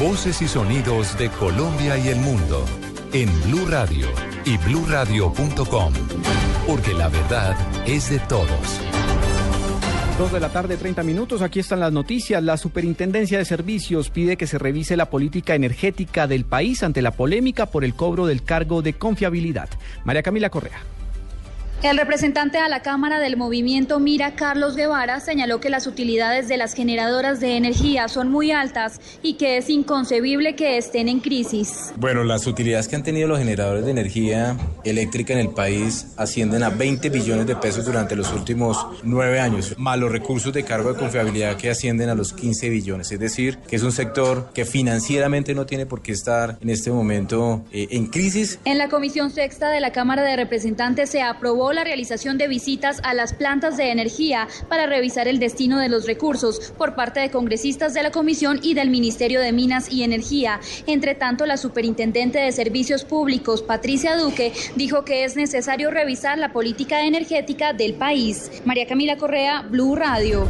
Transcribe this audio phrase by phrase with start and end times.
[0.00, 2.64] Voces y sonidos de Colombia y el mundo
[3.12, 4.08] en Blue Radio
[4.44, 5.92] y bluradio.com,
[6.66, 8.80] porque la verdad es de todos.
[10.18, 11.42] Dos de la tarde, 30 minutos.
[11.42, 12.42] Aquí están las noticias.
[12.42, 17.12] La Superintendencia de Servicios pide que se revise la política energética del país ante la
[17.12, 19.68] polémica por el cobro del cargo de confiabilidad.
[20.04, 20.95] María Camila Correa.
[21.82, 26.56] El representante a la Cámara del Movimiento Mira, Carlos Guevara, señaló que las utilidades de
[26.56, 31.92] las generadoras de energía son muy altas y que es inconcebible que estén en crisis.
[31.96, 36.62] Bueno, las utilidades que han tenido los generadores de energía eléctrica en el país ascienden
[36.62, 40.94] a 20 billones de pesos durante los últimos nueve años, más los recursos de cargo
[40.94, 43.12] de confiabilidad que ascienden a los 15 billones.
[43.12, 46.90] Es decir, que es un sector que financieramente no tiene por qué estar en este
[46.90, 48.58] momento eh, en crisis.
[48.64, 53.00] En la Comisión Sexta de la Cámara de Representantes se aprobó la realización de visitas
[53.04, 57.30] a las plantas de energía para revisar el destino de los recursos por parte de
[57.30, 60.60] congresistas de la Comisión y del Ministerio de Minas y Energía.
[60.86, 66.52] Entre tanto, la superintendente de Servicios Públicos, Patricia Duque, dijo que es necesario revisar la
[66.52, 68.50] política energética del país.
[68.64, 70.48] María Camila Correa, Blue Radio.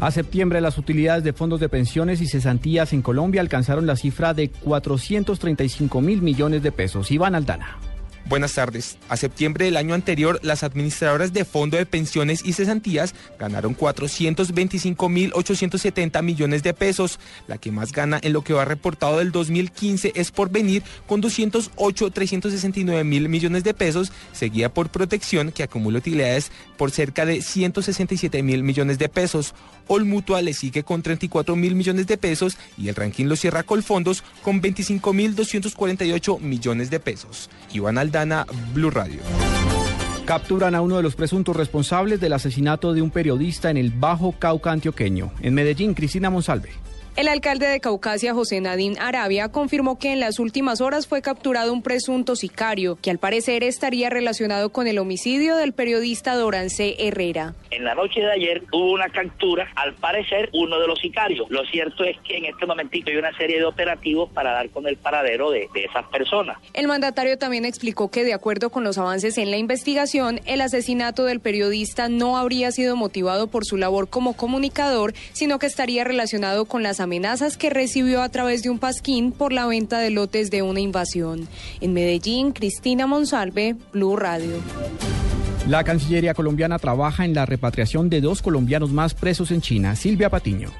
[0.00, 4.34] A septiembre, las utilidades de fondos de pensiones y cesantías en Colombia alcanzaron la cifra
[4.34, 7.10] de 435 mil millones de pesos.
[7.10, 7.78] Iván Aldana.
[8.26, 8.96] Buenas tardes.
[9.10, 16.22] A septiembre del año anterior, las administradoras de fondo de pensiones y cesantías ganaron 425.870
[16.22, 17.20] millones de pesos.
[17.48, 21.20] La que más gana en lo que va reportado del 2015 es por venir con
[21.20, 28.42] 208.369 mil millones de pesos, seguida por protección que acumula utilidades por cerca de 167
[28.42, 29.54] mil millones de pesos.
[29.86, 33.64] All Mutua le sigue con 34 mil millones de pesos y el ranking lo cierra
[33.64, 37.50] Colfondos con 25 mil 248 millones de pesos.
[37.70, 37.98] Iván
[38.72, 39.20] Blue Radio.
[40.24, 44.30] Capturan a uno de los presuntos responsables del asesinato de un periodista en el Bajo
[44.38, 45.32] Cauca antioqueño.
[45.40, 46.70] En Medellín, Cristina Monsalve.
[47.16, 51.72] El alcalde de Caucasia, José Nadín Arabia, confirmó que en las últimas horas fue capturado
[51.72, 57.54] un presunto sicario, que al parecer estaría relacionado con el homicidio del periodista Dorance Herrera.
[57.70, 61.48] En la noche de ayer hubo una captura, al parecer, uno de los sicarios.
[61.50, 64.88] Lo cierto es que en este momentito hay una serie de operativos para dar con
[64.88, 66.58] el paradero de, de esas personas.
[66.72, 71.24] El mandatario también explicó que, de acuerdo con los avances en la investigación, el asesinato
[71.24, 76.64] del periodista no habría sido motivado por su labor como comunicador, sino que estaría relacionado
[76.64, 80.50] con las amenazas que recibió a través de un pasquín por la venta de lotes
[80.50, 81.48] de una invasión.
[81.80, 84.54] En Medellín, Cristina Monsalve, Blue Radio.
[85.68, 89.96] La Cancillería colombiana trabaja en la repatriación de dos colombianos más presos en China.
[89.96, 90.70] Silvia Patiño.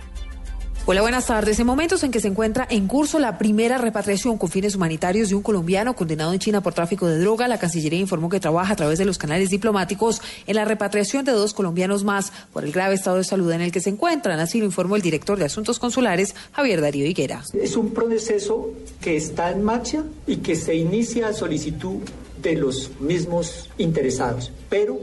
[0.86, 1.58] Hola, buenas tardes.
[1.58, 5.34] En momentos en que se encuentra en curso la primera repatriación con fines humanitarios de
[5.34, 8.76] un colombiano condenado en China por tráfico de droga, la Cancillería informó que trabaja a
[8.76, 12.96] través de los canales diplomáticos en la repatriación de dos colombianos más por el grave
[12.96, 14.38] estado de salud en el que se encuentran.
[14.40, 17.42] Así lo informó el director de Asuntos Consulares, Javier Darío Higuera.
[17.54, 18.68] Es un proceso
[19.00, 22.00] que está en marcha y que se inicia a solicitud
[22.42, 24.52] de los mismos interesados.
[24.68, 24.98] Pero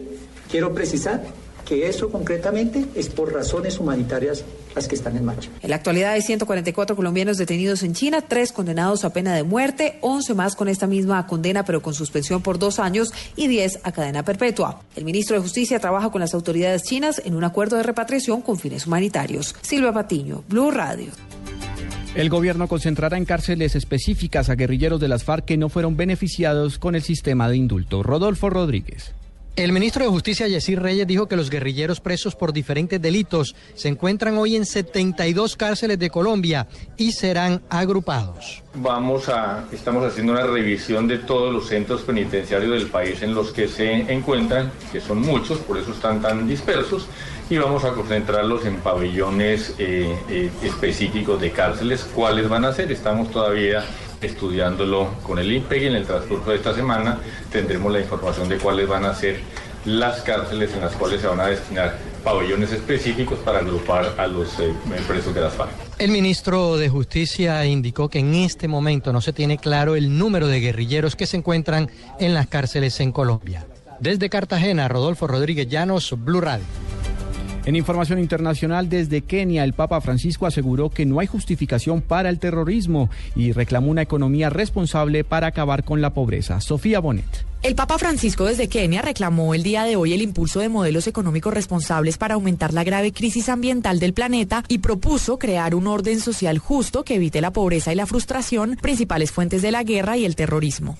[0.48, 1.24] quiero precisar
[1.66, 4.44] que eso concretamente es por razones humanitarias
[4.76, 5.50] las que están en marcha.
[5.62, 9.98] En la actualidad hay 144 colombianos detenidos en China, tres condenados a pena de muerte,
[10.02, 13.92] 11 más con esta misma condena pero con suspensión por dos años y 10 a
[13.92, 14.82] cadena perpetua.
[14.96, 18.58] El ministro de Justicia trabaja con las autoridades chinas en un acuerdo de repatriación con
[18.58, 19.56] fines humanitarios.
[19.62, 21.12] Silvia Patiño, Blue Radio.
[22.16, 26.78] El gobierno concentrará en cárceles específicas a guerrilleros de las FARC que no fueron beneficiados
[26.78, 28.04] con el sistema de indulto.
[28.04, 29.14] Rodolfo Rodríguez.
[29.57, 33.89] El ministro de Justicia, Yesir Reyes, dijo que los guerrilleros presos por diferentes delitos se
[33.89, 38.63] encuentran hoy en 72 cárceles de Colombia y serán agrupados.
[38.75, 43.51] Vamos a, estamos haciendo una revisión de todos los centros penitenciarios del país en los
[43.51, 47.07] que se encuentran, que son muchos, por eso están tan dispersos,
[47.50, 52.07] y vamos a concentrarlos en pabellones eh, eh, específicos de cárceles.
[52.16, 52.89] ¿Cuáles van a ser?
[52.89, 53.83] Estamos todavía
[54.22, 57.20] estudiándolo con el INPEG y en el transcurso de esta semana
[57.52, 59.40] tendremos la información de cuáles van a ser
[59.86, 64.60] las cárceles en las cuales se van a destinar pabellones específicos para agrupar a los
[64.60, 64.74] eh,
[65.08, 65.72] presos de las FARC.
[65.98, 70.48] El ministro de Justicia indicó que en este momento no se tiene claro el número
[70.48, 73.66] de guerrilleros que se encuentran en las cárceles en Colombia.
[74.00, 76.66] Desde Cartagena, Rodolfo Rodríguez Llanos, Blue Radio.
[77.63, 82.40] En información internacional, desde Kenia, el Papa Francisco aseguró que no hay justificación para el
[82.40, 86.60] terrorismo y reclamó una economía responsable para acabar con la pobreza.
[86.60, 87.46] Sofía Bonet.
[87.62, 91.54] El Papa Francisco desde Kenia reclamó el día de hoy el impulso de modelos económicos
[91.54, 96.57] responsables para aumentar la grave crisis ambiental del planeta y propuso crear un orden social
[96.57, 100.36] justo que evite la pobreza y la frustración, principales fuentes de la guerra y el
[100.36, 100.98] terrorismo.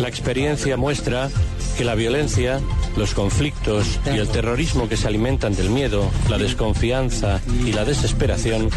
[0.00, 1.28] La experiencia muestra
[1.76, 2.58] que la violencia,
[2.96, 8.70] los conflictos y el terrorismo que se alimentan del miedo, la desconfianza y la desesperación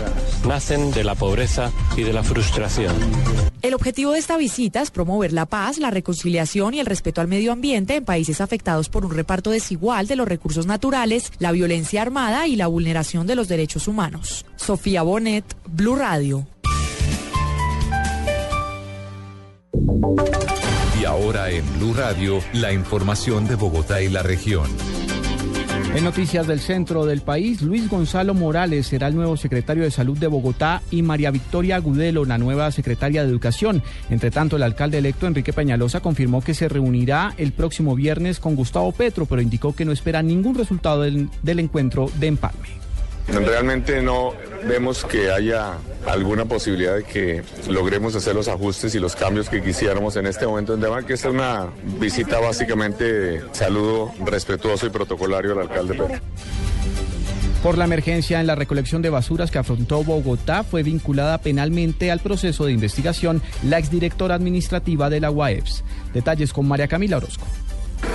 [0.45, 2.93] nacen de la pobreza y de la frustración.
[3.61, 7.29] El objetivo de esta visita es promover la paz, la reconciliación y el respeto al
[7.29, 12.01] medio ambiente en países afectados por un reparto desigual de los recursos naturales, la violencia
[12.01, 14.45] armada y la vulneración de los derechos humanos.
[14.57, 16.45] Sofía Bonet, Blue Radio.
[21.35, 24.67] En Blue Radio, la información de Bogotá y la región.
[25.95, 30.15] En noticias del centro del país, Luis Gonzalo Morales será el nuevo secretario de Salud
[30.15, 33.81] de Bogotá y María Victoria Agudelo, la nueva secretaria de Educación.
[34.11, 38.55] Entre tanto, el alcalde electo Enrique Peñalosa confirmó que se reunirá el próximo viernes con
[38.55, 42.82] Gustavo Petro, pero indicó que no espera ningún resultado del, del encuentro de empalme.
[43.27, 44.33] Realmente no
[44.67, 49.61] vemos que haya alguna posibilidad de que logremos hacer los ajustes y los cambios que
[49.61, 55.53] quisiéramos en este momento en que es una visita básicamente de saludo respetuoso y protocolario
[55.53, 56.19] al alcalde Petro.
[57.63, 62.19] Por la emergencia en la recolección de basuras que afrontó Bogotá, fue vinculada penalmente al
[62.19, 65.85] proceso de investigación la exdirectora administrativa de la UAEPS.
[66.13, 67.45] Detalles con María Camila Orozco.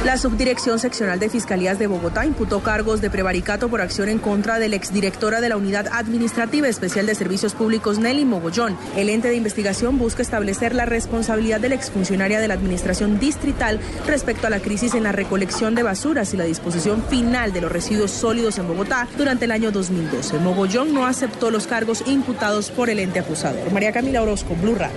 [0.05, 4.61] La Subdirección Seccional de Fiscalías de Bogotá imputó cargos de prevaricato por acción en contra
[4.61, 8.79] de la exdirectora de la Unidad Administrativa Especial de Servicios Públicos, Nelly Mogollón.
[8.97, 13.81] El ente de investigación busca establecer la responsabilidad de la exfuncionaria de la Administración Distrital
[14.07, 17.73] respecto a la crisis en la recolección de basuras y la disposición final de los
[17.73, 20.39] residuos sólidos en Bogotá durante el año 2012.
[20.39, 23.73] Mogollón no aceptó los cargos imputados por el ente acusador.
[23.73, 24.97] María Camila Orozco, Blue Radio.